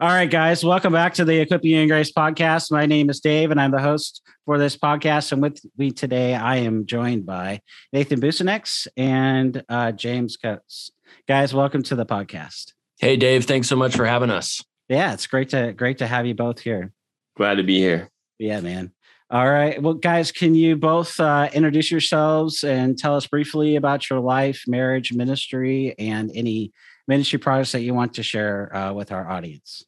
[0.00, 2.72] All right, guys, welcome back to the Equipping You in Grace podcast.
[2.72, 5.30] My name is Dave, and I'm the host for this podcast.
[5.30, 7.60] And with me today, I am joined by
[7.92, 10.90] Nathan Busenitz and uh, James Coates.
[11.28, 12.72] Guys, welcome to the podcast.
[12.98, 14.64] Hey, Dave, thanks so much for having us.
[14.88, 16.94] Yeah, it's great to great to have you both here.
[17.36, 18.08] Glad to be here.
[18.38, 18.92] Yeah, man.
[19.30, 19.82] All right.
[19.82, 24.64] Well, guys, can you both uh, introduce yourselves and tell us briefly about your life,
[24.66, 26.72] marriage, ministry, and any
[27.06, 29.84] ministry projects that you want to share uh, with our audience?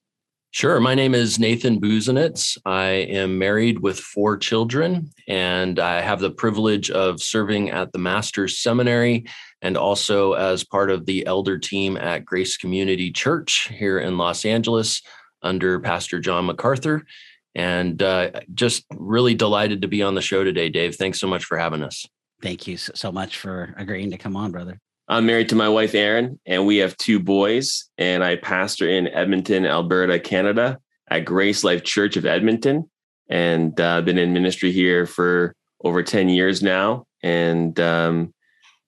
[0.54, 0.80] Sure.
[0.80, 2.58] My name is Nathan Busenitz.
[2.66, 7.98] I am married with four children, and I have the privilege of serving at the
[7.98, 9.24] Master's Seminary
[9.62, 14.44] and also as part of the elder team at Grace Community Church here in Los
[14.44, 15.00] Angeles
[15.40, 17.06] under Pastor John MacArthur.
[17.54, 20.96] And uh, just really delighted to be on the show today, Dave.
[20.96, 22.06] Thanks so much for having us.
[22.42, 24.78] Thank you so much for agreeing to come on, brother.
[25.12, 27.90] I'm married to my wife, Erin, and we have two boys.
[27.98, 30.78] And I pastor in Edmonton, Alberta, Canada
[31.10, 32.90] at Grace Life Church of Edmonton.
[33.28, 37.04] And uh, been in ministry here for over 10 years now.
[37.22, 38.32] And um,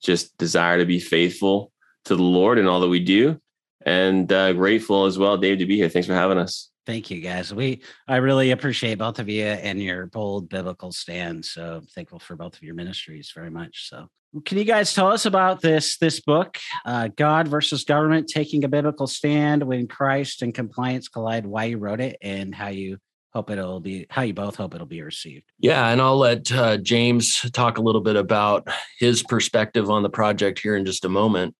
[0.01, 1.71] just desire to be faithful
[2.05, 3.39] to the Lord in all that we do.
[3.85, 5.89] And uh, grateful as well, Dave, to be here.
[5.89, 6.71] Thanks for having us.
[6.87, 7.53] Thank you, guys.
[7.53, 11.45] We I really appreciate both of you and your bold biblical stand.
[11.45, 13.89] So thankful for both of your ministries very much.
[13.89, 14.07] So
[14.45, 18.67] can you guys tell us about this this book, uh, God versus Government: Taking a
[18.67, 21.45] Biblical Stand When Christ and Compliance Collide?
[21.45, 22.97] Why you wrote it and how you
[23.35, 25.43] hope it'll be how you both hope it'll be received.
[25.59, 30.09] Yeah, and I'll let uh, James talk a little bit about his perspective on the
[30.09, 31.53] project here in just a moment.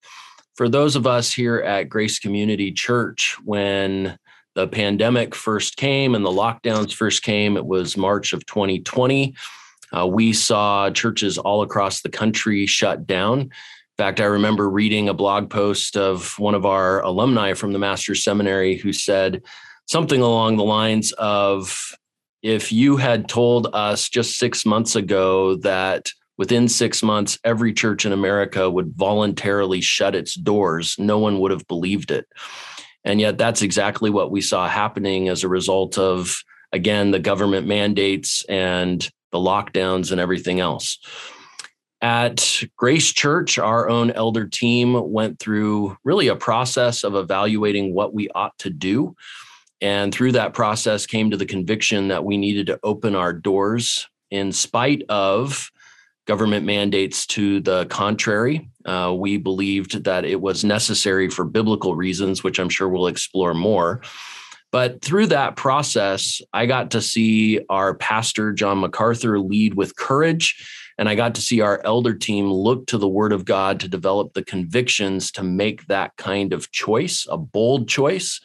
[0.55, 4.17] For those of us here at Grace Community Church, when
[4.55, 9.35] the pandemic first came and the lockdowns first came, it was March of 2020.
[9.95, 13.39] Uh, we saw churches all across the country shut down.
[13.41, 13.51] In
[13.97, 18.23] fact, I remember reading a blog post of one of our alumni from the Master's
[18.23, 19.41] Seminary who said
[19.85, 21.91] something along the lines of
[22.41, 28.05] if you had told us just six months ago that within six months, every church
[28.05, 32.27] in America would voluntarily shut its doors, no one would have believed it.
[33.03, 37.67] And yet, that's exactly what we saw happening as a result of, again, the government
[37.67, 40.97] mandates and the lockdowns and everything else.
[42.01, 48.13] At Grace Church, our own elder team went through really a process of evaluating what
[48.13, 49.15] we ought to do.
[49.81, 54.07] And through that process, came to the conviction that we needed to open our doors
[54.31, 55.69] in spite of
[56.27, 58.69] government mandates to the contrary.
[58.85, 63.53] Uh, we believed that it was necessary for biblical reasons, which I'm sure we'll explore
[63.53, 64.01] more.
[64.75, 70.69] But through that process, I got to see our pastor, John MacArthur, lead with courage.
[70.97, 73.87] And I got to see our elder team look to the word of God to
[73.87, 78.41] develop the convictions to make that kind of choice, a bold choice.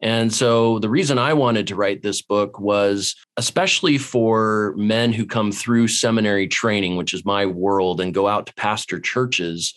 [0.00, 5.26] And so the reason I wanted to write this book was especially for men who
[5.26, 9.74] come through seminary training, which is my world, and go out to pastor churches.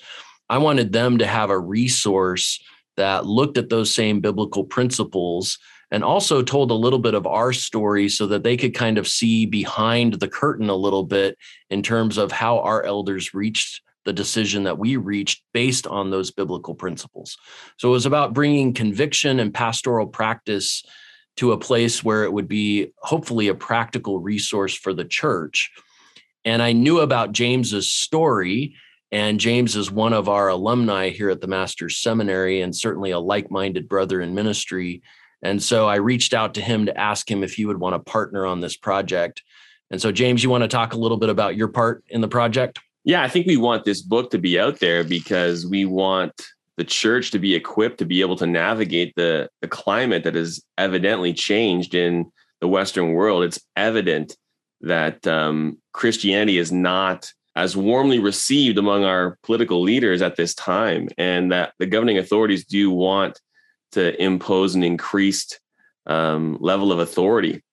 [0.47, 2.63] I wanted them to have a resource
[2.95, 5.59] that looked at those same biblical principles
[5.91, 9.07] and also told a little bit of our story so that they could kind of
[9.07, 11.37] see behind the curtain a little bit
[11.69, 16.31] in terms of how our elders reached the decision that we reached based on those
[16.31, 17.37] biblical principles.
[17.77, 20.83] So it was about bringing conviction and pastoral practice
[21.37, 25.71] to a place where it would be hopefully a practical resource for the church.
[26.45, 28.75] And I knew about James's story
[29.11, 33.19] and James is one of our alumni here at the Master's Seminary and certainly a
[33.19, 35.01] like minded brother in ministry.
[35.43, 38.11] And so I reached out to him to ask him if he would want to
[38.11, 39.41] partner on this project.
[39.89, 42.27] And so, James, you want to talk a little bit about your part in the
[42.27, 42.79] project?
[43.03, 46.39] Yeah, I think we want this book to be out there because we want
[46.77, 50.63] the church to be equipped to be able to navigate the, the climate that has
[50.77, 53.43] evidently changed in the Western world.
[53.43, 54.37] It's evident
[54.81, 61.09] that um, Christianity is not as warmly received among our political leaders at this time,
[61.17, 63.39] and that the governing authorities do want
[63.91, 65.59] to impose an increased
[66.05, 67.63] um, level of authority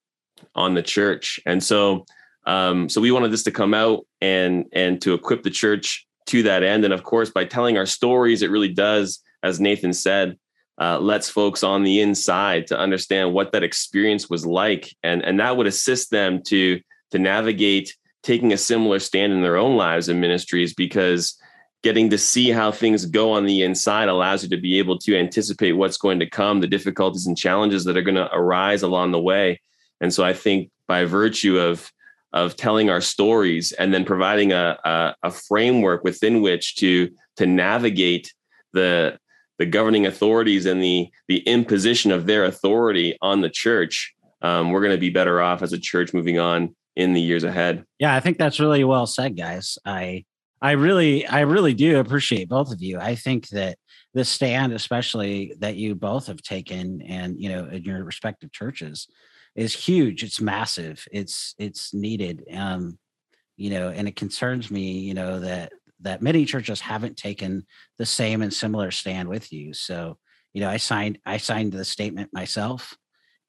[0.54, 1.40] on the church.
[1.46, 2.04] And so,
[2.46, 6.42] um, so we wanted this to come out and and to equip the church to
[6.44, 6.84] that end.
[6.84, 10.38] And of course, by telling our stories, it really does as Nathan said,
[10.80, 15.40] uh, lets folks on the inside to understand what that experience was like, and and
[15.40, 16.80] that would assist them to
[17.10, 21.36] to navigate taking a similar stand in their own lives and ministries because
[21.82, 25.16] getting to see how things go on the inside allows you to be able to
[25.16, 29.12] anticipate what's going to come, the difficulties and challenges that are going to arise along
[29.12, 29.60] the way.
[30.00, 31.92] And so I think by virtue of
[32.34, 37.46] of telling our stories and then providing a, a, a framework within which to to
[37.46, 38.34] navigate
[38.72, 39.18] the
[39.58, 44.80] the governing authorities and the the imposition of their authority on the church, um, we're
[44.80, 47.84] going to be better off as a church moving on in the years ahead.
[47.98, 49.78] Yeah, I think that's really well said, guys.
[49.84, 50.24] I
[50.60, 52.98] I really I really do appreciate both of you.
[52.98, 53.78] I think that
[54.14, 59.06] the stand, especially that you both have taken, and you know, in your respective churches,
[59.54, 60.22] is huge.
[60.24, 61.06] It's massive.
[61.12, 62.44] It's it's needed.
[62.52, 62.98] Um,
[63.56, 67.66] you know, and it concerns me, you know, that that many churches haven't taken
[67.98, 69.74] the same and similar stand with you.
[69.74, 70.16] So,
[70.52, 72.96] you know, I signed I signed the statement myself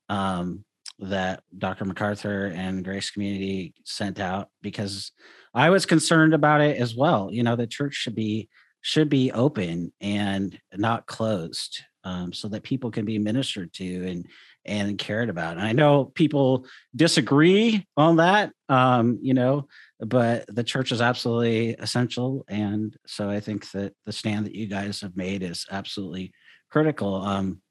[0.09, 0.65] um,
[0.99, 1.85] that Dr.
[1.85, 5.11] MacArthur and Grace Community sent out because
[5.53, 7.29] I was concerned about it as well.
[7.31, 8.49] You know, the church should be
[8.81, 14.25] should be open and not closed, um, so that people can be ministered to and
[14.65, 15.57] and cared about.
[15.57, 16.65] And I know people
[16.95, 19.67] disagree on that, um, you know,
[19.99, 22.45] but the church is absolutely essential.
[22.47, 26.31] And so I think that the stand that you guys have made is absolutely
[26.69, 27.15] critical.
[27.15, 27.61] Um,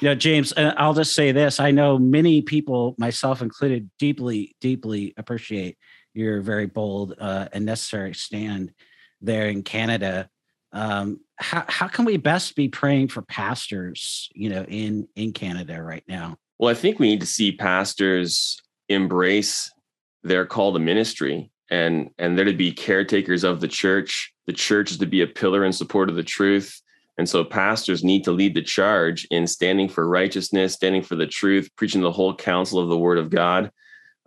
[0.00, 1.58] you know, James, uh, I'll just say this.
[1.58, 5.78] I know many people, myself included, deeply, deeply appreciate
[6.14, 8.72] your very bold uh, and necessary stand
[9.20, 10.28] there in Canada.
[10.72, 15.82] Um, how, how can we best be praying for pastors, you know, in, in Canada
[15.82, 16.36] right now?
[16.58, 19.70] Well, I think we need to see pastors embrace
[20.22, 24.32] their call to ministry and and they're to be caretakers of the church.
[24.46, 26.80] The church is to be a pillar in support of the truth.
[27.18, 31.26] And so pastors need to lead the charge in standing for righteousness, standing for the
[31.26, 33.70] truth, preaching the whole counsel of the word of God.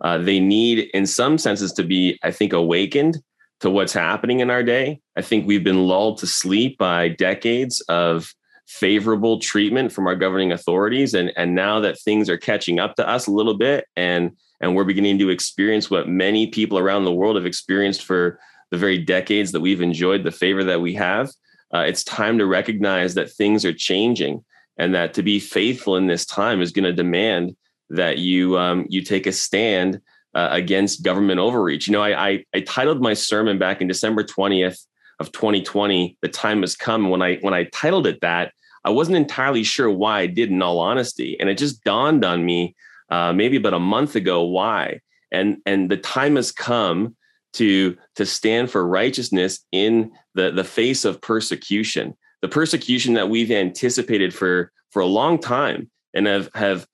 [0.02, 3.18] Uh, they need, in some senses, to be, I think, awakened
[3.60, 5.00] to what's happening in our day.
[5.16, 8.32] I think we've been lulled to sleep by decades of
[8.66, 11.14] favorable treatment from our governing authorities.
[11.14, 14.74] And, and now that things are catching up to us a little bit and, and
[14.74, 18.38] we're beginning to experience what many people around the world have experienced for
[18.70, 21.30] the very decades that we've enjoyed the favor that we have,
[21.74, 24.44] uh, it's time to recognize that things are changing
[24.78, 27.56] and that to be faithful in this time is going to demand
[27.90, 30.00] that you um, you take a stand
[30.34, 31.86] uh, against government overreach.
[31.86, 34.84] You know, I, I, I titled my sermon back in December twentieth
[35.18, 36.18] of 2020.
[36.20, 37.10] The time has come.
[37.10, 38.52] When I when I titled it that,
[38.84, 40.50] I wasn't entirely sure why I did.
[40.50, 42.74] In all honesty, and it just dawned on me
[43.10, 45.00] uh, maybe about a month ago why.
[45.32, 47.16] And and the time has come
[47.54, 53.50] to to stand for righteousness in the the face of persecution the persecution that we've
[53.50, 56.86] anticipated for for a long time and have have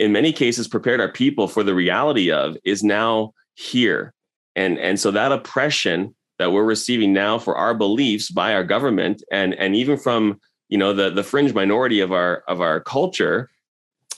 [0.00, 4.14] in many cases prepared our people for the reality of is now here.
[4.56, 9.22] And and so that oppression that we're receiving now for our beliefs by our government
[9.30, 13.50] and and even from you know the the fringe minority of our of our culture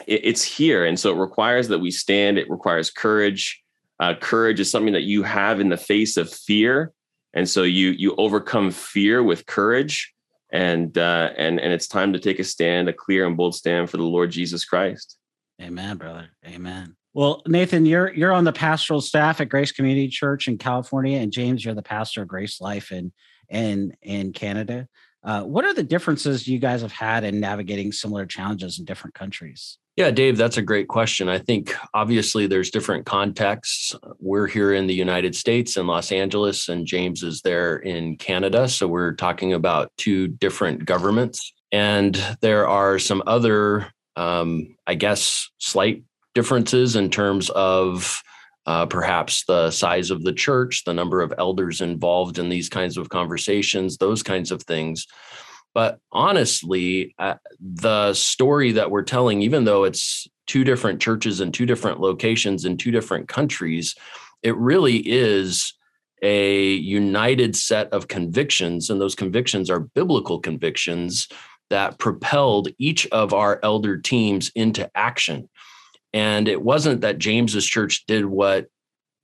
[0.06, 0.84] it, it's here.
[0.84, 2.38] And so it requires that we stand.
[2.38, 3.60] It requires courage.
[3.98, 6.92] Uh, courage is something that you have in the face of fear.
[7.34, 10.12] And so you you overcome fear with courage.
[10.52, 13.88] And uh, and and it's time to take a stand a clear and bold stand
[13.88, 15.16] for the lord jesus christ
[15.60, 16.28] Amen, brother.
[16.46, 16.96] Amen.
[17.14, 21.32] Well, Nathan, you're you're on the pastoral staff at Grace Community Church in California, and
[21.32, 23.12] James, you're the pastor of Grace Life in
[23.48, 24.88] in in Canada.
[25.24, 29.14] Uh, what are the differences you guys have had in navigating similar challenges in different
[29.14, 29.78] countries?
[29.96, 31.28] Yeah, Dave, that's a great question.
[31.28, 33.94] I think obviously there's different contexts.
[34.18, 38.68] We're here in the United States in Los Angeles, and James is there in Canada.
[38.68, 41.52] So we're talking about two different governments.
[41.72, 46.02] And there are some other um, I guess, slight
[46.34, 48.22] differences in terms of
[48.66, 52.96] uh, perhaps the size of the church, the number of elders involved in these kinds
[52.96, 55.06] of conversations, those kinds of things.
[55.74, 61.50] But honestly, uh, the story that we're telling, even though it's two different churches in
[61.50, 63.94] two different locations in two different countries,
[64.42, 65.74] it really is
[66.22, 68.90] a united set of convictions.
[68.90, 71.26] And those convictions are biblical convictions
[71.72, 75.48] that propelled each of our elder teams into action.
[76.12, 78.66] And it wasn't that James's church did what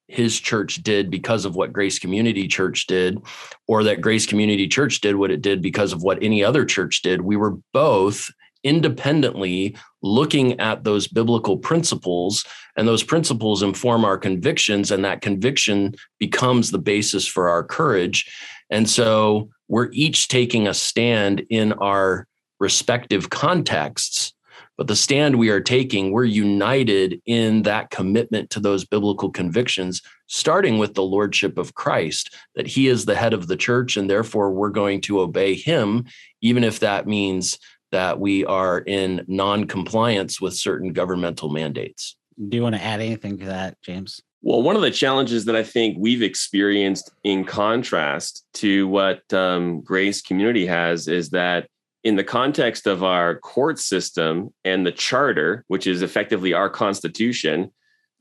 [0.07, 3.21] his church did because of what Grace Community Church did,
[3.67, 7.03] or that Grace Community Church did what it did because of what any other church
[7.03, 7.21] did.
[7.21, 8.31] We were both
[8.65, 12.47] independently looking at those biblical principles,
[12.79, 18.27] and those principles inform our convictions, and that conviction becomes the basis for our courage.
[18.71, 22.27] And so we're each taking a stand in our
[22.59, 24.33] respective contexts.
[24.77, 30.01] But the stand we are taking, we're united in that commitment to those biblical convictions,
[30.29, 34.09] starting with the lordship of Christ, that he is the head of the church, and
[34.09, 36.05] therefore we're going to obey him,
[36.43, 37.59] even if that means
[37.91, 42.17] that we are in non compliance with certain governmental mandates.
[42.49, 44.23] Do you want to add anything to that, James?
[44.43, 49.81] Well, one of the challenges that I think we've experienced in contrast to what um,
[49.81, 51.69] Grace Community has is that
[52.09, 57.71] in the context of our court system and the charter, which is effectively our constitution,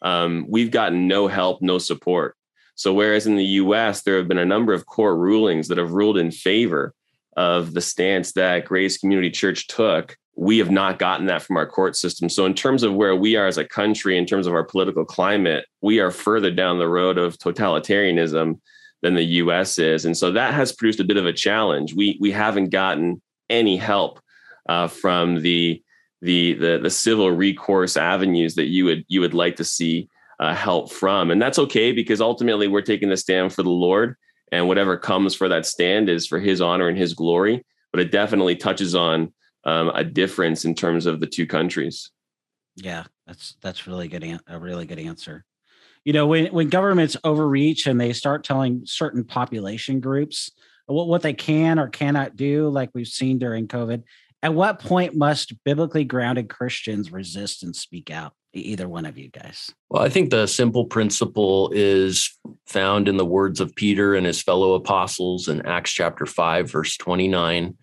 [0.01, 2.35] um, we've gotten no help, no support.
[2.75, 5.93] So, whereas in the US, there have been a number of court rulings that have
[5.93, 6.93] ruled in favor
[7.37, 11.65] of the stance that Grace Community Church took, we have not gotten that from our
[11.65, 12.27] court system.
[12.27, 15.05] So, in terms of where we are as a country, in terms of our political
[15.05, 18.59] climate, we are further down the road of totalitarianism
[19.01, 20.03] than the US is.
[20.03, 21.93] And so that has produced a bit of a challenge.
[21.93, 24.19] We, we haven't gotten any help
[24.67, 25.81] uh, from the,
[26.21, 30.53] the the the civil recourse avenues that you would you would like to see uh,
[30.53, 34.15] help from, and that's okay because ultimately we're taking the stand for the Lord,
[34.51, 37.65] and whatever comes for that stand is for His honor and His glory.
[37.91, 42.11] But it definitely touches on um, a difference in terms of the two countries.
[42.75, 44.23] Yeah, that's that's really good.
[44.23, 45.45] An- a really good answer.
[46.05, 50.51] You know, when when governments overreach and they start telling certain population groups
[50.87, 54.03] what, what they can or cannot do, like we've seen during COVID.
[54.43, 58.33] At what point must biblically grounded Christians resist and speak out?
[58.53, 59.71] Either one of you guys.
[59.89, 64.41] Well, I think the simple principle is found in the words of Peter and his
[64.41, 67.77] fellow apostles in Acts chapter 5, verse 29,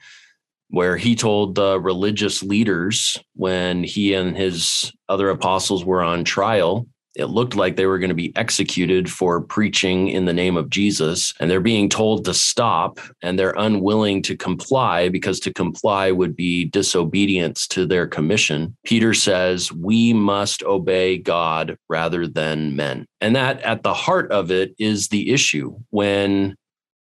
[0.69, 6.89] where he told the religious leaders when he and his other apostles were on trial
[7.14, 10.71] it looked like they were going to be executed for preaching in the name of
[10.71, 11.33] Jesus.
[11.38, 16.35] And they're being told to stop and they're unwilling to comply because to comply would
[16.35, 18.76] be disobedience to their commission.
[18.85, 23.06] Peter says, We must obey God rather than men.
[23.21, 26.56] And that at the heart of it is the issue when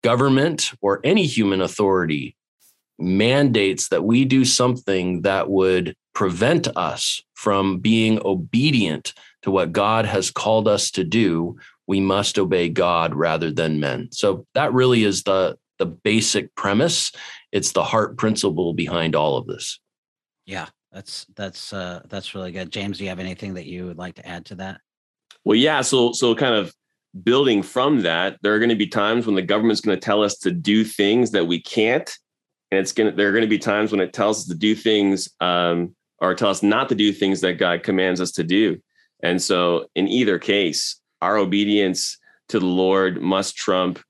[0.04, 2.36] government or any human authority
[3.00, 10.04] mandates that we do something that would prevent us from being obedient to what God
[10.04, 14.08] has called us to do, we must obey God rather than men.
[14.12, 17.12] So that really is the the basic premise.
[17.52, 19.78] It's the heart principle behind all of this.
[20.44, 22.70] Yeah, that's that's uh that's really good.
[22.70, 24.80] James, do you have anything that you would like to add to that?
[25.44, 26.74] Well, yeah, so so kind of
[27.22, 30.22] building from that, there are going to be times when the government's going to tell
[30.22, 32.10] us to do things that we can't,
[32.70, 34.54] and it's going to there are going to be times when it tells us to
[34.54, 38.44] do things um, or tell us not to do things that God commands us to
[38.44, 38.80] do.
[39.22, 44.00] And so, in either case, our obedience to the Lord must trump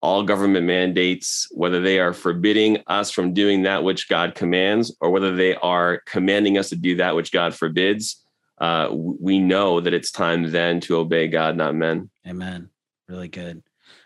[0.00, 5.10] all government mandates, whether they are forbidding us from doing that which God commands or
[5.10, 8.24] whether they are commanding us to do that which God forbids.
[8.58, 12.10] Uh, we know that it's time then to obey God, not men.
[12.26, 12.70] Amen.
[13.08, 13.62] Really good.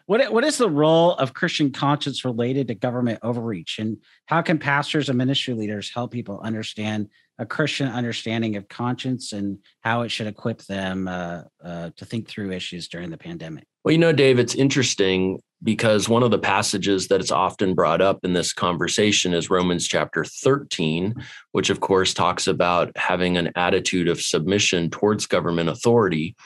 [0.06, 3.78] What, what is the role of Christian conscience related to government overreach?
[3.78, 7.08] And how can pastors and ministry leaders help people understand
[7.42, 12.28] a Christian understanding of conscience and how it should equip them uh, uh, to think
[12.28, 13.64] through issues during the pandemic?
[13.84, 18.00] Well, you know, Dave, it's interesting because one of the passages that is often brought
[18.00, 21.14] up in this conversation is Romans chapter 13,
[21.50, 26.36] which of course talks about having an attitude of submission towards government authority.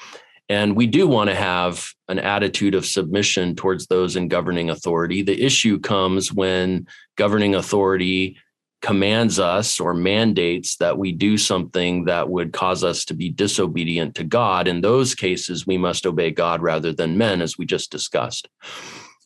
[0.48, 5.20] And we do want to have an attitude of submission towards those in governing authority.
[5.20, 6.86] The issue comes when
[7.16, 8.38] governing authority
[8.83, 14.14] commands us or mandates that we do something that would cause us to be disobedient
[14.14, 14.68] to God.
[14.68, 18.49] In those cases, we must obey God rather than men, as we just discussed.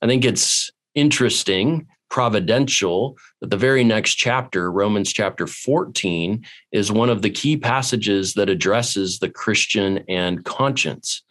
[0.03, 7.09] I think it's interesting providential that the very next chapter, Romans chapter 14, is one
[7.09, 11.23] of the key passages that addresses the Christian and conscience.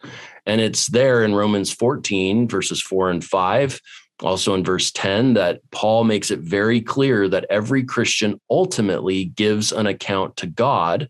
[0.46, 3.80] And it's there in Romans 14, verses 4 and 5,
[4.22, 9.72] also in verse 10, that Paul makes it very clear that every Christian ultimately gives
[9.72, 11.08] an account to God.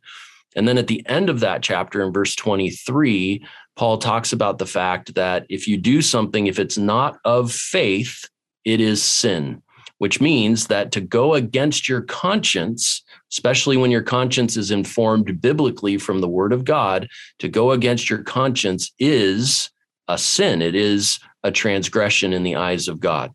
[0.56, 3.44] And then at the end of that chapter, in verse 23,
[3.76, 8.24] Paul talks about the fact that if you do something, if it's not of faith,
[8.64, 9.62] it is sin,
[9.98, 13.02] which means that to go against your conscience,
[13.32, 18.10] especially when your conscience is informed biblically from the word of God, to go against
[18.10, 19.70] your conscience is
[20.08, 20.60] a sin.
[20.60, 23.32] It is a transgression in the eyes of God.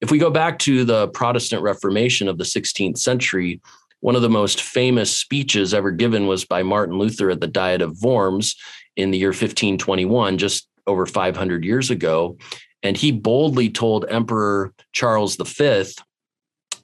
[0.00, 3.60] If we go back to the Protestant Reformation of the 16th century,
[4.00, 7.80] one of the most famous speeches ever given was by Martin Luther at the Diet
[7.80, 8.54] of Worms
[8.96, 12.36] in the year 1521, just over 500 years ago.
[12.82, 15.84] And he boldly told Emperor Charles V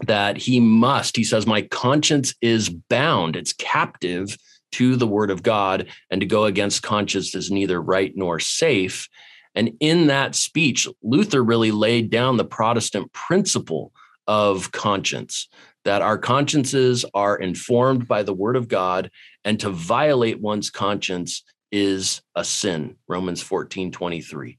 [0.06, 4.36] that he must, he says, My conscience is bound, it's captive
[4.72, 9.08] to the word of God, and to go against conscience is neither right nor safe.
[9.54, 13.92] And in that speech, Luther really laid down the Protestant principle
[14.26, 15.48] of conscience
[15.84, 19.10] that our consciences are informed by the word of God,
[19.44, 21.42] and to violate one's conscience
[21.72, 22.96] is a sin.
[23.08, 24.58] Romans 14 23.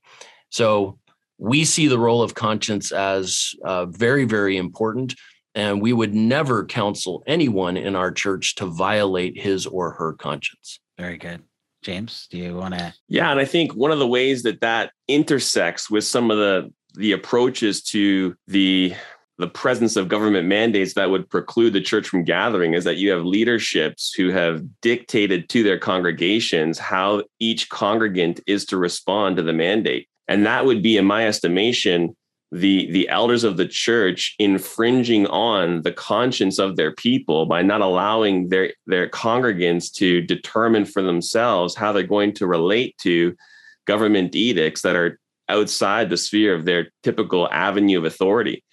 [0.49, 0.99] So
[1.37, 5.15] we see the role of conscience as uh, very, very important.
[5.53, 10.79] And we would never counsel anyone in our church to violate his or her conscience.
[10.97, 11.43] Very good.
[11.81, 12.93] James, do you want to?
[13.07, 16.71] Yeah, and I think one of the ways that that intersects with some of the
[16.93, 18.93] the approaches to the
[19.37, 23.09] the presence of government mandates that would preclude the church from gathering is that you
[23.09, 29.43] have leaderships who have dictated to their congregations how each congregant is to respond to
[29.43, 30.07] the mandate.
[30.27, 32.15] And that would be, in my estimation,
[32.51, 37.79] the the elders of the church infringing on the conscience of their people by not
[37.81, 43.35] allowing their their congregants to determine for themselves how they're going to relate to
[43.85, 45.17] government edicts that are
[45.47, 48.63] outside the sphere of their typical avenue of authority.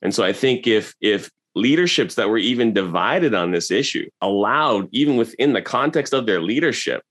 [0.00, 4.88] And so i think if if leaderships that were even divided on this issue allowed
[4.92, 7.02] even within the context of their leadership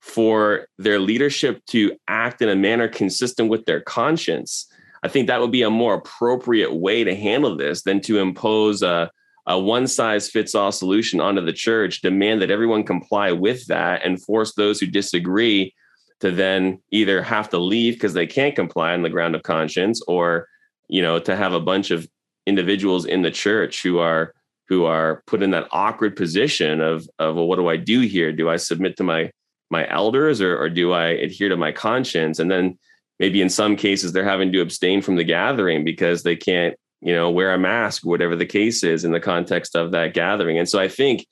[0.00, 4.66] for their leadership to act in a manner consistent with their conscience
[5.04, 8.82] I think that would be a more appropriate way to handle this than to impose
[8.82, 9.10] a,
[9.46, 14.02] a one size fits all solution onto the church, demand that everyone comply with that,
[14.02, 15.74] and force those who disagree
[16.20, 20.00] to then either have to leave because they can't comply on the ground of conscience
[20.08, 20.48] or
[20.88, 22.08] you know to have a bunch of
[22.46, 24.32] individuals in the church who are
[24.68, 28.32] who are put in that awkward position of of well what do i do here?
[28.32, 29.30] Do i submit to my
[29.70, 32.38] my elders or, or do i adhere to my conscience?
[32.38, 32.78] And then
[33.18, 37.14] maybe in some cases they're having to abstain from the gathering because they can't you
[37.14, 40.58] know wear a mask whatever the case is in the context of that gathering.
[40.58, 41.26] And so i think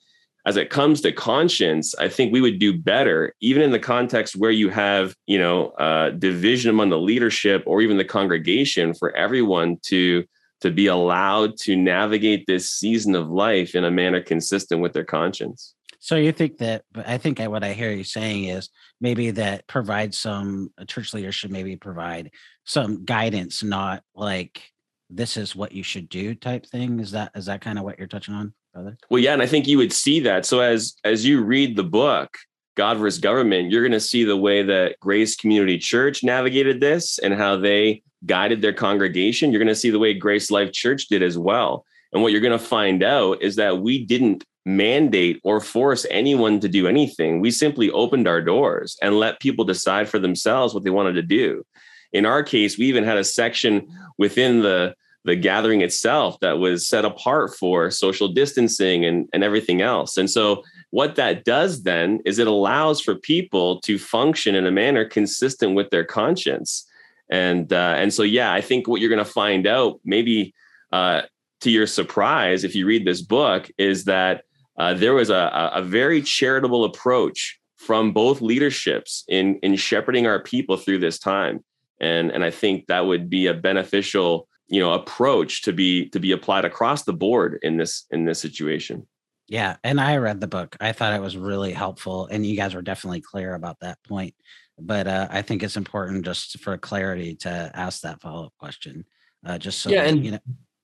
[0.45, 4.35] as it comes to conscience i think we would do better even in the context
[4.35, 9.15] where you have you know uh, division among the leadership or even the congregation for
[9.15, 10.23] everyone to
[10.61, 15.03] to be allowed to navigate this season of life in a manner consistent with their
[15.03, 16.83] conscience so you think that?
[16.93, 18.67] I think what I hear you saying is
[18.99, 22.31] maybe that provide some church leadership maybe provide
[22.65, 24.61] some guidance, not like
[25.09, 26.99] this is what you should do type thing.
[26.99, 28.97] Is that is that kind of what you're touching on, brother?
[29.09, 30.45] Well, yeah, and I think you would see that.
[30.45, 32.37] So as as you read the book,
[32.75, 37.17] God versus Government, you're going to see the way that Grace Community Church navigated this
[37.17, 39.53] and how they guided their congregation.
[39.53, 41.85] You're going to see the way Grace Life Church did as well.
[42.11, 46.59] And what you're going to find out is that we didn't mandate or force anyone
[46.59, 47.41] to do anything.
[47.41, 51.21] We simply opened our doors and let people decide for themselves what they wanted to
[51.21, 51.65] do.
[52.13, 54.95] In our case, we even had a section within the
[55.25, 60.17] the gathering itself that was set apart for social distancing and, and everything else.
[60.17, 64.71] And so what that does then is it allows for people to function in a
[64.71, 66.85] manner consistent with their conscience.
[67.29, 70.53] And uh, and so yeah, I think what you're going to find out maybe
[70.91, 71.21] uh,
[71.61, 74.43] to your surprise if you read this book is that
[74.77, 80.41] uh, there was a, a very charitable approach from both leaderships in in shepherding our
[80.41, 81.63] people through this time.
[81.99, 86.19] And and i think that would be a beneficial you know approach to be to
[86.19, 89.07] be applied across the board in this in this situation.
[89.47, 90.75] Yeah and i read the book.
[90.79, 94.35] I thought it was really helpful and you guys were definitely clear about that point.
[94.79, 99.05] But uh, i think it's important just for clarity to ask that follow-up question
[99.45, 100.39] uh, just so yeah and you know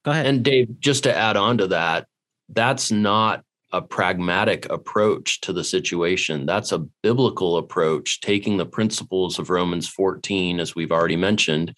[0.05, 0.27] go ahead.
[0.27, 2.05] and dave just to add on to that
[2.49, 6.45] that's not a pragmatic approach to the situation.
[6.45, 11.75] That's a biblical approach, taking the principles of Romans 14, as we've already mentioned,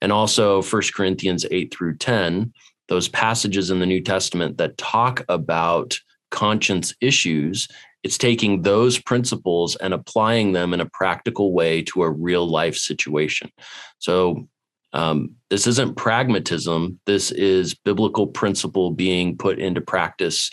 [0.00, 2.52] and also 1 Corinthians 8 through 10,
[2.88, 5.98] those passages in the New Testament that talk about
[6.30, 7.68] conscience issues.
[8.02, 12.76] It's taking those principles and applying them in a practical way to a real life
[12.76, 13.50] situation.
[13.98, 14.48] So,
[14.92, 17.00] um, this isn't pragmatism.
[17.04, 20.52] This is biblical principle being put into practice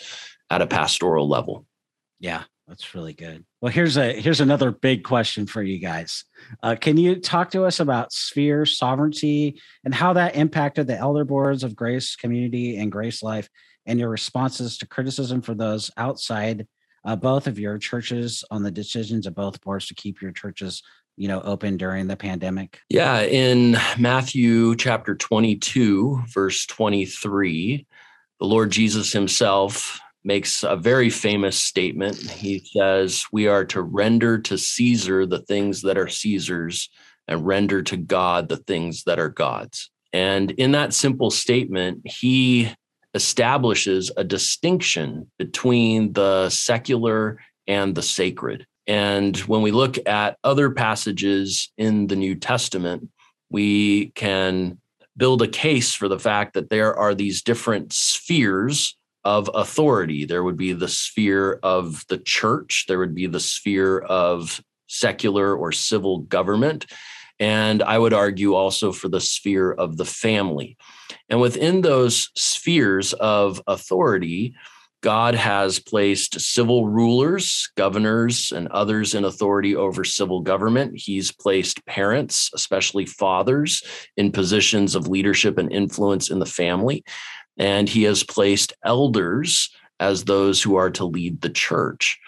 [0.52, 1.64] at a pastoral level.
[2.20, 3.44] Yeah, that's really good.
[3.62, 6.24] Well, here's a here's another big question for you guys.
[6.62, 11.24] Uh, can you talk to us about sphere sovereignty and how that impacted the elder
[11.24, 13.48] boards of Grace Community and Grace Life,
[13.86, 16.66] and your responses to criticism for those outside
[17.04, 20.82] uh, both of your churches on the decisions of both boards to keep your churches
[21.16, 27.86] you know open during the pandemic yeah in matthew chapter 22 verse 23
[28.40, 32.16] the lord jesus himself makes a very famous statement.
[32.16, 36.88] He says, We are to render to Caesar the things that are Caesar's
[37.28, 39.90] and render to God the things that are God's.
[40.12, 42.72] And in that simple statement, he
[43.14, 48.66] establishes a distinction between the secular and the sacred.
[48.86, 53.08] And when we look at other passages in the New Testament,
[53.50, 54.78] we can
[55.16, 60.24] build a case for the fact that there are these different spheres of authority.
[60.24, 65.56] There would be the sphere of the church, there would be the sphere of secular
[65.56, 66.86] or civil government.
[67.40, 70.76] And I would argue also for the sphere of the family.
[71.28, 74.54] And within those spheres of authority,
[75.02, 80.92] God has placed civil rulers, governors, and others in authority over civil government.
[80.94, 83.82] He's placed parents, especially fathers,
[84.16, 87.02] in positions of leadership and influence in the family.
[87.58, 92.18] And he has placed elders as those who are to lead the church.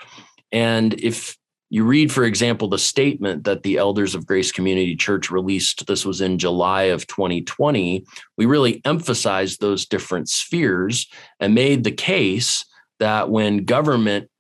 [0.53, 1.37] And if
[1.71, 6.07] you read, for example, the statement that the elders of Grace Community Church released, this
[6.07, 8.05] was in July of 2020.
[8.37, 11.09] We really emphasized those different spheres
[11.41, 12.65] and made the case
[13.01, 14.31] that when government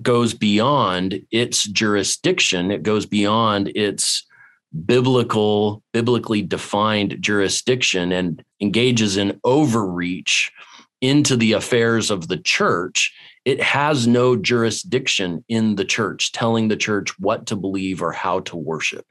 [0.00, 4.26] goes beyond its jurisdiction, it goes beyond its
[4.86, 10.50] biblical, biblically defined jurisdiction and engages in overreach
[11.00, 13.12] into the affairs of the church,
[13.44, 18.40] it has no jurisdiction in the church telling the church what to believe or how
[18.40, 19.04] to worship.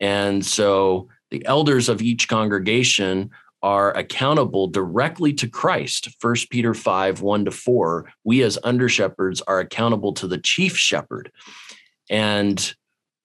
[0.00, 3.30] And so the elders of each congregation
[3.62, 6.10] are accountable directly to Christ.
[6.20, 8.12] 1 Peter 5 1 to 4.
[8.22, 11.32] We as under shepherds are accountable to the chief shepherd.
[12.10, 12.74] And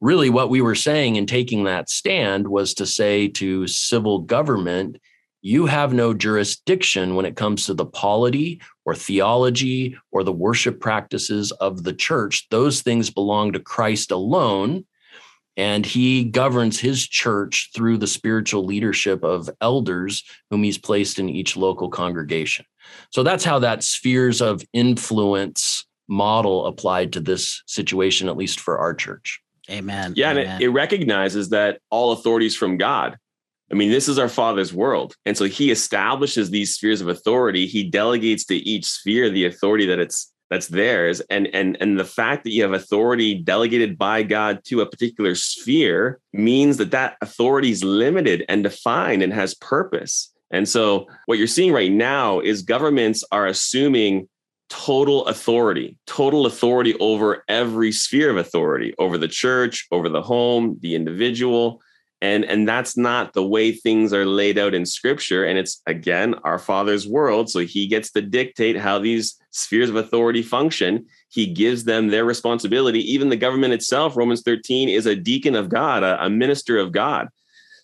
[0.01, 4.97] really, what we were saying in taking that stand was to say to civil government,
[5.41, 10.79] you have no jurisdiction when it comes to the polity or theology or the worship
[10.79, 12.47] practices of the church.
[12.49, 14.85] Those things belong to Christ alone.
[15.55, 21.27] And he governs his church through the spiritual leadership of elders whom he's placed in
[21.27, 22.65] each local congregation.
[23.11, 28.77] So that's how that spheres of influence model applied to this situation, at least for
[28.77, 29.41] our church.
[29.69, 30.13] Amen.
[30.15, 30.47] Yeah, Amen.
[30.47, 33.17] and it, it recognizes that all authority is from God.
[33.71, 35.15] I mean, this is our Father's world.
[35.25, 37.67] And so he establishes these spheres of authority.
[37.67, 41.21] He delegates to each sphere the authority that it's that's theirs.
[41.29, 45.35] And and and the fact that you have authority delegated by God to a particular
[45.35, 50.33] sphere means that that authority is limited and defined and has purpose.
[50.51, 54.27] And so what you're seeing right now is governments are assuming
[54.69, 60.77] total authority, total authority over every sphere of authority, over the church, over the home,
[60.81, 61.81] the individual.
[62.21, 65.45] And and that's not the way things are laid out in scripture.
[65.45, 67.49] And it's again our father's world.
[67.49, 71.05] So he gets to dictate how these spheres of authority function.
[71.29, 72.99] He gives them their responsibility.
[73.11, 76.91] Even the government itself romans 13 is a deacon of god a, a minister of
[76.91, 77.29] god.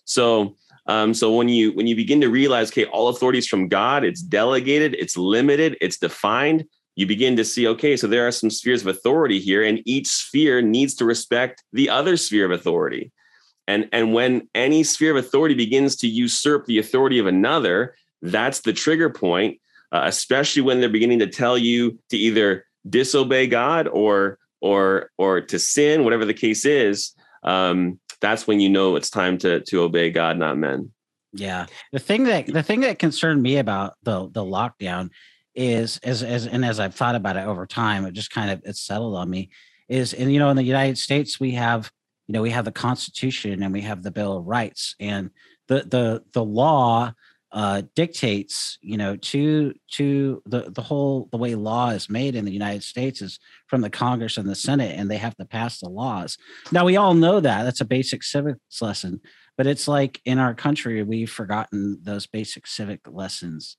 [0.04, 0.56] So
[0.88, 4.04] um, so when you when you begin to realize okay all authority is from god
[4.04, 6.64] it's delegated it's limited it's defined
[6.96, 10.08] you begin to see okay so there are some spheres of authority here and each
[10.08, 13.12] sphere needs to respect the other sphere of authority
[13.68, 18.60] and, and when any sphere of authority begins to usurp the authority of another, that's
[18.60, 19.60] the trigger point,
[19.92, 25.40] uh, especially when they're beginning to tell you to either disobey God or or or
[25.40, 27.12] to sin, whatever the case is.
[27.42, 30.92] Um, that's when you know it's time to to obey God, not men.
[31.32, 35.10] Yeah, the thing that the thing that concerned me about the the lockdown
[35.56, 38.62] is as as and as I've thought about it over time, it just kind of
[38.64, 39.50] it's settled on me.
[39.88, 41.90] Is and you know in the United States we have
[42.26, 45.30] you know we have the constitution and we have the bill of rights and
[45.68, 47.12] the the the law
[47.52, 52.44] uh, dictates you know to to the the whole the way law is made in
[52.44, 53.38] the united states is
[53.68, 56.36] from the congress and the senate and they have to pass the laws
[56.72, 59.20] now we all know that that's a basic civics lesson
[59.56, 63.76] but it's like in our country we've forgotten those basic civic lessons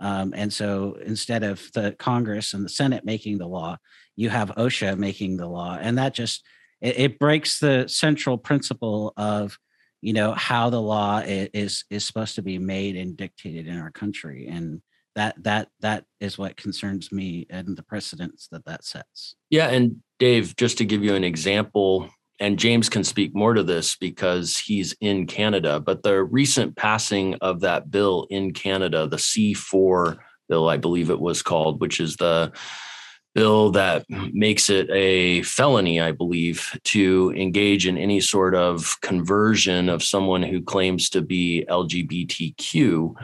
[0.00, 3.76] um, and so instead of the congress and the senate making the law
[4.20, 5.78] you have osha making the law.
[5.80, 6.44] And that just
[6.82, 9.58] it, it breaks the central principle of
[10.02, 13.90] you know how the law is is supposed to be made and dictated in our
[13.90, 14.46] country.
[14.46, 14.82] And
[15.16, 19.36] that that that is what concerns me and the precedents that that sets.
[19.48, 22.10] Yeah and dave just to give you an example
[22.40, 27.34] and james can speak more to this because he's in canada but the recent passing
[27.36, 30.16] of that bill in canada the c4
[30.48, 32.52] bill i believe it was called which is the
[33.34, 39.88] bill that makes it a felony, I believe, to engage in any sort of conversion
[39.88, 43.14] of someone who claims to be LGBTQ.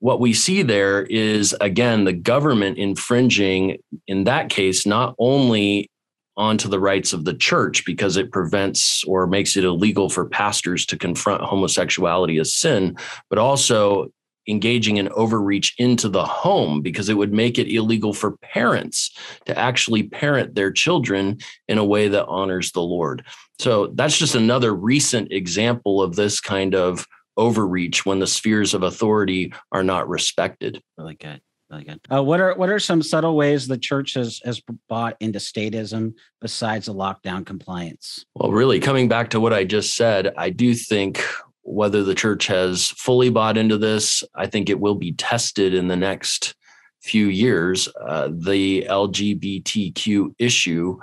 [0.00, 5.90] What we see there is, again, the government infringing, in that case, not only
[6.36, 10.84] onto the rights of the church because it prevents or makes it illegal for pastors
[10.86, 12.96] to confront homosexuality as sin,
[13.30, 14.10] but also
[14.48, 19.10] engaging in overreach into the home because it would make it illegal for parents
[19.44, 23.24] to actually parent their children in a way that honors the Lord.
[23.58, 28.82] So that's just another recent example of this kind of overreach when the spheres of
[28.82, 30.80] authority are not respected.
[30.96, 31.40] Really good.
[31.70, 32.00] Really good.
[32.12, 36.14] Uh, what are what are some subtle ways the church has has bought into statism
[36.40, 38.24] besides the lockdown compliance?
[38.34, 41.24] Well, really, coming back to what I just said, I do think
[41.62, 45.88] whether the church has fully bought into this, I think it will be tested in
[45.88, 46.54] the next
[47.02, 47.88] few years.
[48.00, 50.98] Uh, the LGBTQ issue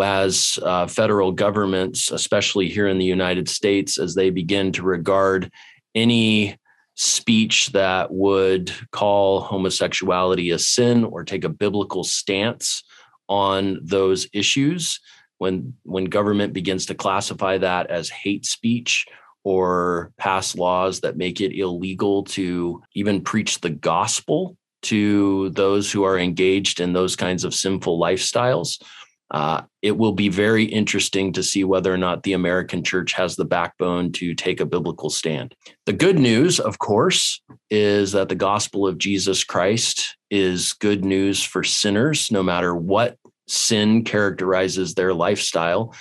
[0.00, 5.50] as uh, federal governments, especially here in the United States, as they begin to regard
[5.96, 6.56] any
[7.00, 12.84] speech that would call homosexuality a sin or take a biblical stance
[13.26, 15.00] on those issues.
[15.38, 19.06] When when government begins to classify that as hate speech
[19.44, 26.04] or pass laws that make it illegal to even preach the gospel to those who
[26.04, 28.82] are engaged in those kinds of sinful lifestyles
[29.30, 33.36] uh, it will be very interesting to see whether or not the American church has
[33.36, 35.54] the backbone to take a biblical stand.
[35.86, 37.40] The good news, of course,
[37.70, 43.16] is that the gospel of Jesus Christ is good news for sinners, no matter what
[43.46, 45.94] sin characterizes their lifestyle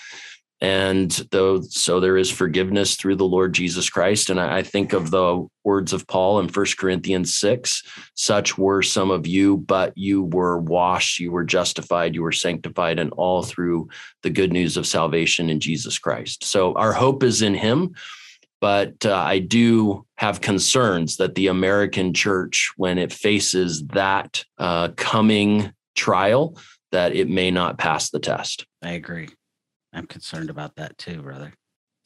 [0.62, 4.30] and though so there is forgiveness through the lord jesus christ.
[4.30, 9.10] And I, think of the words of paul in First corinthians 6 such were some
[9.10, 13.89] of you but you were washed you were justified you were sanctified and all through
[14.24, 16.43] the good news of salvation in jesus christ.
[16.43, 17.95] So our hope is in him
[18.62, 24.89] but uh, i do have concerns that the american church when it faces that uh,
[24.98, 26.58] coming trial
[26.91, 28.65] that it may not pass the test.
[28.82, 29.30] I agree
[29.93, 31.54] I'm concerned about that too, brother.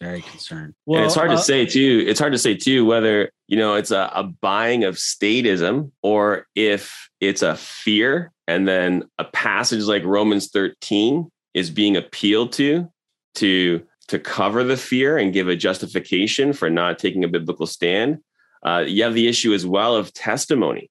[0.01, 0.73] Very concerned.
[0.85, 2.03] Well, and it's hard uh, to say too.
[2.07, 6.45] It's hard to say too whether you know it's a, a buying of statism or
[6.55, 12.89] if it's a fear, and then a passage like Romans 13 is being appealed to
[13.35, 18.19] to to cover the fear and give a justification for not taking a biblical stand.
[18.65, 20.89] Uh, you have the issue as well of testimony.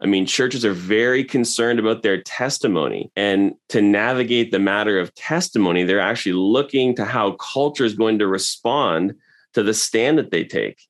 [0.00, 3.10] I mean, churches are very concerned about their testimony.
[3.16, 8.20] And to navigate the matter of testimony, they're actually looking to how culture is going
[8.20, 9.14] to respond
[9.54, 10.80] to the stand that they take.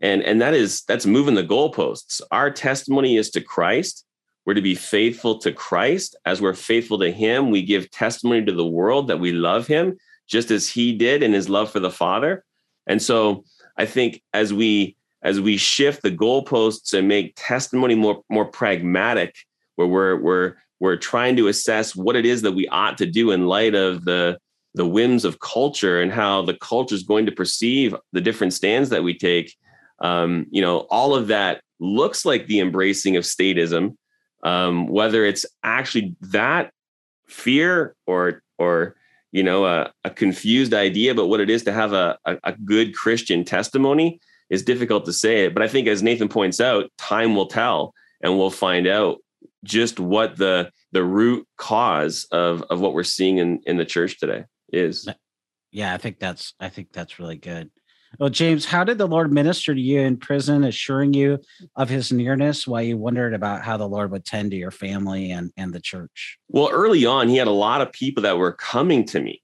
[0.00, 2.20] And, and that is that's moving the goalposts.
[2.30, 4.04] Our testimony is to Christ.
[4.44, 6.16] We're to be faithful to Christ.
[6.26, 9.96] As we're faithful to Him, we give testimony to the world that we love Him,
[10.26, 12.44] just as He did in His love for the Father.
[12.86, 13.44] And so
[13.78, 19.36] I think as we as we shift the goalposts and make testimony more more pragmatic,
[19.76, 23.30] where we're we're we're trying to assess what it is that we ought to do
[23.30, 24.38] in light of the
[24.74, 28.88] the whims of culture and how the culture is going to perceive the different stands
[28.88, 29.54] that we take.
[30.00, 33.96] Um, you know, all of that looks like the embracing of statism,
[34.42, 36.72] um, whether it's actually that
[37.26, 38.96] fear or or
[39.30, 42.52] you know a, a confused idea about what it is to have a, a, a
[42.52, 44.20] good Christian testimony
[44.52, 45.54] is difficult to say it.
[45.54, 49.18] But I think, as Nathan points out, time will tell, and we'll find out
[49.64, 54.20] just what the the root cause of of what we're seeing in in the church
[54.20, 55.08] today is.
[55.72, 57.70] Yeah, I think that's I think that's really good.
[58.18, 61.38] Well, James, how did the Lord minister to you in prison, assuring you
[61.76, 65.30] of his nearness while you wondered about how the Lord would tend to your family
[65.30, 66.36] and, and the church?
[66.48, 69.40] Well, early on, he had a lot of people that were coming to me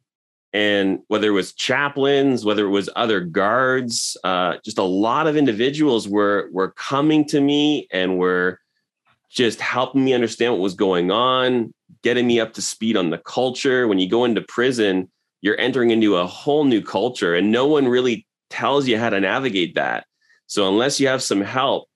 [0.52, 5.36] and whether it was chaplains, whether it was other guards, uh, just a lot of
[5.36, 8.58] individuals were were coming to me and were
[9.30, 13.18] just helping me understand what was going on, getting me up to speed on the
[13.18, 13.86] culture.
[13.86, 15.10] When you go into prison,
[15.42, 19.20] you're entering into a whole new culture, and no one really tells you how to
[19.20, 20.06] navigate that.
[20.46, 21.88] So unless you have some help,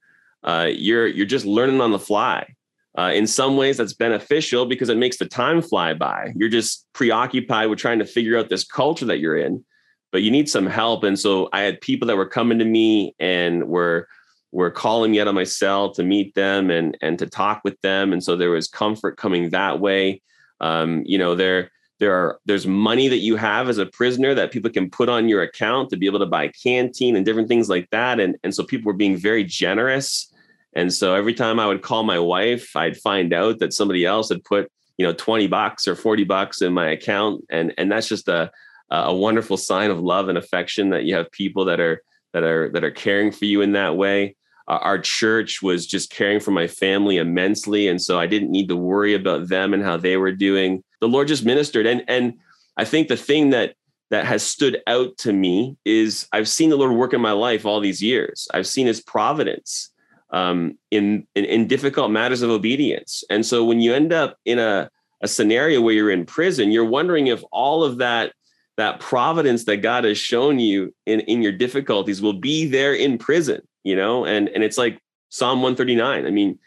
[0.42, 2.54] uh, you're you're just learning on the fly.
[2.98, 6.32] Uh, in some ways, that's beneficial because it makes the time fly by.
[6.36, 9.64] You're just preoccupied with trying to figure out this culture that you're in,
[10.10, 11.02] but you need some help.
[11.02, 14.08] And so I had people that were coming to me and were
[14.54, 17.80] were calling me out of my cell to meet them and and to talk with
[17.80, 18.12] them.
[18.12, 20.20] And so there was comfort coming that way.
[20.60, 24.50] Um, you know, there there are there's money that you have as a prisoner that
[24.50, 27.70] people can put on your account to be able to buy canteen and different things
[27.70, 28.20] like that.
[28.20, 30.31] And and so people were being very generous
[30.74, 34.30] and so every time I would call my wife, I'd find out that somebody else
[34.30, 37.44] had put, you know, 20 bucks or 40 bucks in my account.
[37.50, 38.50] And, and that's just a,
[38.90, 42.70] a wonderful sign of love and affection that you have people that are, that are,
[42.72, 44.36] that are caring for you in that way.
[44.68, 47.88] Our church was just caring for my family immensely.
[47.88, 50.82] And so I didn't need to worry about them and how they were doing.
[51.00, 51.84] The Lord just ministered.
[51.84, 52.34] And, and
[52.76, 53.74] I think the thing that,
[54.10, 57.66] that has stood out to me is I've seen the Lord work in my life
[57.66, 58.46] all these years.
[58.54, 59.91] I've seen his providence
[60.32, 63.22] um, in, in in difficult matters of obedience.
[63.30, 64.90] And so when you end up in a
[65.22, 68.32] a scenario where you're in prison, you're wondering if all of that
[68.76, 73.18] that providence that God has shown you in in your difficulties will be there in
[73.18, 74.24] prison, you know?
[74.24, 76.26] And and it's like Psalm 139.
[76.26, 76.58] I mean,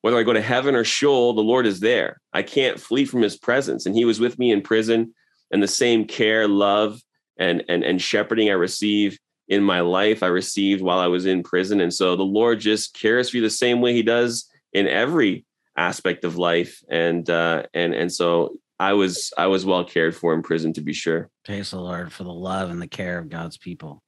[0.00, 2.20] whether I go to heaven or Sheol, the Lord is there.
[2.32, 3.86] I can't flee from his presence.
[3.86, 5.14] And he was with me in prison
[5.50, 7.00] and the same care, love,
[7.38, 9.18] and and and shepherding I receive
[9.50, 11.80] in my life, I received while I was in prison.
[11.80, 15.44] And so the Lord just cares for you the same way he does in every
[15.76, 16.80] aspect of life.
[16.88, 20.80] And uh and and so I was I was well cared for in prison to
[20.80, 21.28] be sure.
[21.44, 24.02] Praise the Lord for the love and the care of God's people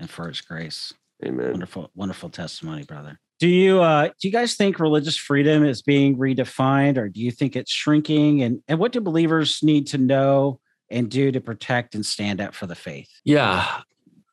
[0.00, 0.92] and for his grace.
[1.24, 1.52] Amen.
[1.52, 3.20] Wonderful, wonderful testimony, brother.
[3.38, 7.30] Do you uh do you guys think religious freedom is being redefined or do you
[7.30, 8.42] think it's shrinking?
[8.42, 10.58] And and what do believers need to know
[10.90, 13.10] and do to protect and stand up for the faith?
[13.24, 13.82] Yeah.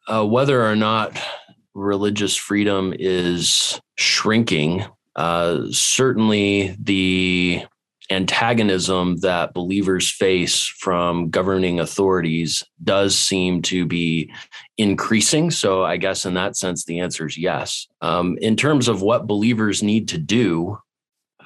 [0.07, 1.19] Uh, whether or not
[1.73, 7.63] religious freedom is shrinking, uh, certainly the
[8.11, 14.31] antagonism that believers face from governing authorities does seem to be
[14.77, 15.49] increasing.
[15.49, 17.87] So, I guess in that sense, the answer is yes.
[18.01, 20.77] Um, in terms of what believers need to do,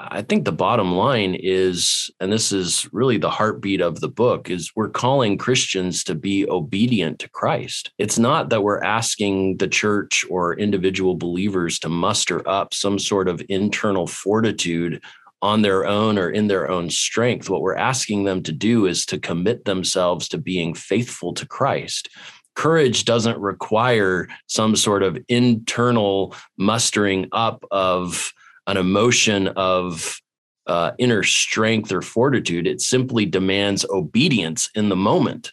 [0.02, 4.50] I think the bottom line is, and this is really the heartbeat of the book,
[4.50, 7.92] is we're calling Christians to be obedient to Christ.
[7.98, 13.28] It's not that we're asking the church or individual believers to muster up some sort
[13.28, 15.04] of internal fortitude
[15.42, 17.50] on their own or in their own strength.
[17.50, 22.10] What we're asking them to do is to commit themselves to being faithful to Christ.
[22.56, 28.34] Courage doesn't require some sort of internal mustering up of
[28.70, 30.22] an emotion of
[30.68, 32.68] uh, inner strength or fortitude.
[32.68, 35.52] It simply demands obedience in the moment.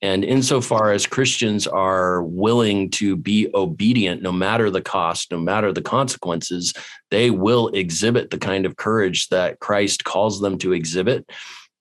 [0.00, 5.72] And insofar as Christians are willing to be obedient, no matter the cost, no matter
[5.72, 6.72] the consequences,
[7.10, 11.28] they will exhibit the kind of courage that Christ calls them to exhibit.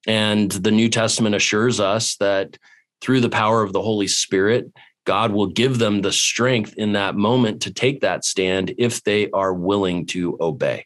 [0.08, 2.58] And the New Testament assures us that
[3.00, 4.72] through the power of the Holy Spirit,
[5.06, 9.30] God will give them the strength in that moment to take that stand if they
[9.32, 10.86] are willing to obey.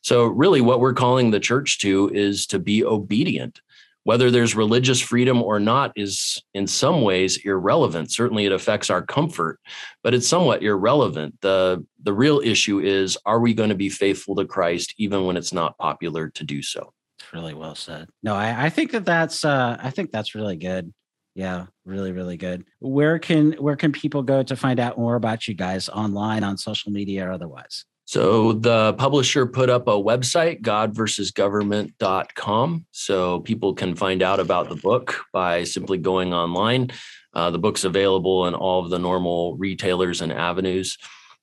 [0.00, 3.60] So, really, what we're calling the church to is to be obedient
[4.08, 8.10] whether there's religious freedom or not is in some ways irrelevant.
[8.10, 9.60] Certainly it affects our comfort,
[10.02, 11.38] but it's somewhat irrelevant.
[11.42, 15.36] The the real issue is are we going to be faithful to Christ even when
[15.36, 16.94] it's not popular to do so?
[17.34, 18.08] Really well said.
[18.22, 20.94] No, I, I think that that's uh, I think that's really good.
[21.38, 22.64] Yeah, really, really good.
[22.80, 26.58] Where can where can people go to find out more about you guys online on
[26.58, 27.84] social media or otherwise?
[28.06, 32.86] So the publisher put up a website, godversusgovernment.com.
[32.90, 36.90] So people can find out about the book by simply going online.
[37.32, 40.98] Uh, the book's available in all of the normal retailers and avenues.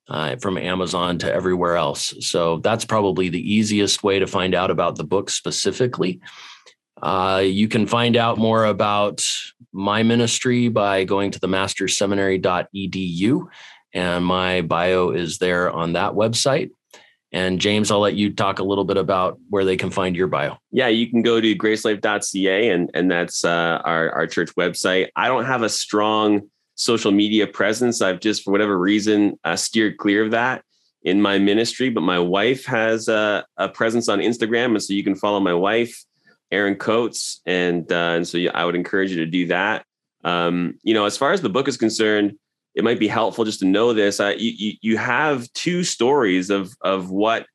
[0.08, 2.14] Uh, from Amazon to everywhere else.
[2.20, 6.22] So that's probably the easiest way to find out about the book specifically.
[7.02, 9.24] Uh, you can find out more about
[9.76, 13.48] my ministry by going to the masterseminary.edu
[13.94, 16.72] and my bio is there on that website.
[17.34, 20.28] And James, I'll let you talk a little bit about where they can find your
[20.28, 20.58] bio.
[20.72, 25.10] Yeah, you can go to gracelife.ca and, and that's uh, our, our church website.
[25.18, 28.02] I don't have a strong social media presence.
[28.02, 30.64] I've just, for whatever reason, uh, steered clear of that
[31.04, 31.90] in my ministry.
[31.90, 34.72] But my wife has a, a, presence on Instagram.
[34.72, 36.02] And so you can follow my wife,
[36.52, 37.42] Erin Coates.
[37.46, 39.86] And, uh, and so I would encourage you to do that.
[40.24, 42.38] Um, you know, as far as the book is concerned,
[42.74, 44.20] it might be helpful just to know this.
[44.20, 47.46] Uh, you, you have two stories of of what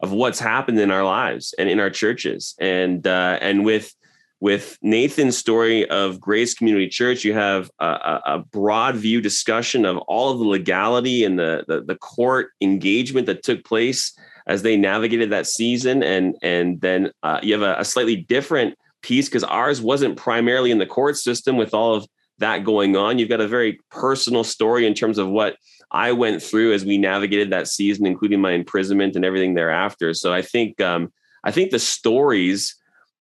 [0.00, 3.92] of what's happened in our lives and in our churches, and uh, and with
[4.40, 9.98] with Nathan's story of Grace Community Church, you have a, a, broad view discussion of
[9.98, 14.16] all of the legality and the, the, the court engagement that took place
[14.48, 18.74] as they navigated that season, and and then uh, you have a, a slightly different
[19.02, 22.06] piece because ours wasn't primarily in the court system with all of
[22.38, 23.18] that going on.
[23.18, 25.56] You've got a very personal story in terms of what
[25.90, 30.14] I went through as we navigated that season, including my imprisonment and everything thereafter.
[30.14, 31.12] So I think um,
[31.44, 32.74] I think the stories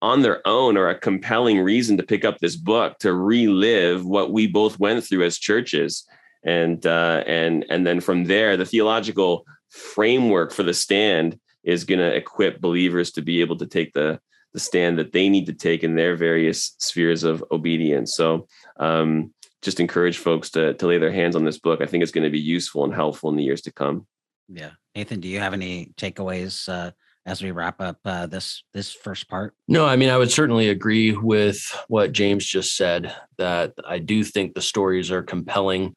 [0.01, 4.31] on their own are a compelling reason to pick up this book to relive what
[4.31, 6.05] we both went through as churches,
[6.43, 9.45] and uh, and and then from there, the theological
[9.75, 14.19] framework for the stand is going to equip believers to be able to take the
[14.53, 18.15] the stand that they need to take in their various spheres of obedience.
[18.15, 18.47] So
[18.79, 21.81] um, just encourage folks to to lay their hands on this book.
[21.81, 24.07] I think it's going to be useful and helpful in the years to come.
[24.47, 26.91] Yeah, Nathan, do you have any takeaways uh,
[27.25, 29.53] as we wrap up uh, this this first part?
[29.67, 31.59] No, I mean I would certainly agree with
[31.89, 33.13] what James just said.
[33.37, 35.95] That I do think the stories are compelling.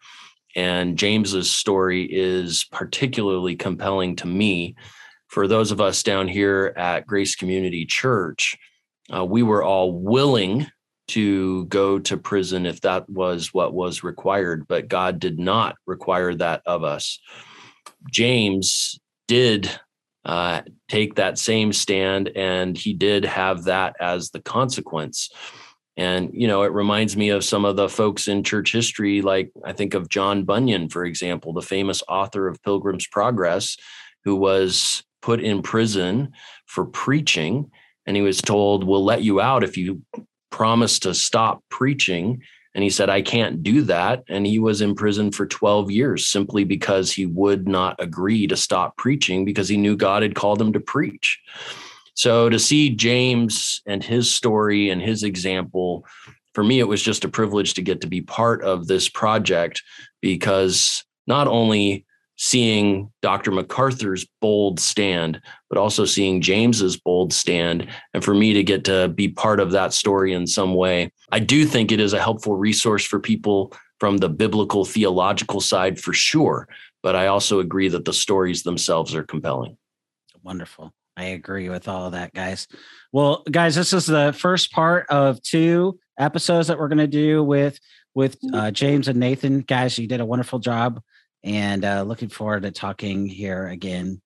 [0.57, 4.76] And James's story is particularly compelling to me.
[5.28, 8.57] For those of us down here at Grace Community Church,
[9.14, 10.66] uh, we were all willing
[11.09, 16.34] to go to prison if that was what was required, but God did not require
[16.34, 17.18] that of us.
[18.11, 19.70] James did
[20.24, 25.30] uh, take that same stand, and he did have that as the consequence.
[25.99, 29.51] And, you know, it reminds me of some of the folks in church history, like
[29.64, 33.76] I think of John Bunyan, for example, the famous author of Pilgrim's Progress,
[34.24, 36.32] who was put in prison
[36.66, 37.72] for preaching.
[38.07, 40.01] And he was told, We'll let you out if you
[40.51, 42.42] promise to stop preaching.
[42.76, 44.22] And he said, I can't do that.
[44.28, 48.57] And he was in prison for 12 years simply because he would not agree to
[48.57, 51.40] stop preaching because he knew God had called him to preach.
[52.18, 56.04] So to see James and his story and his example,
[56.52, 59.84] for me, it was just a privilege to get to be part of this project
[60.20, 62.04] because not only
[62.36, 63.52] seeing Dr.
[63.52, 67.86] MacArthur's bold stand, but also seeing James's bold stand.
[68.12, 71.38] And for me to get to be part of that story in some way, I
[71.38, 76.12] do think it is a helpful resource for people from the biblical theological side for
[76.12, 76.66] sure.
[77.00, 79.76] But I also agree that the stories themselves are compelling.
[80.42, 80.92] Wonderful.
[81.18, 82.68] I agree with all of that, guys.
[83.10, 87.42] Well, guys, this is the first part of two episodes that we're going to do
[87.42, 87.78] with
[88.14, 89.60] with uh, James and Nathan.
[89.62, 91.02] Guys, you did a wonderful job
[91.42, 94.20] and uh, looking forward to talking here again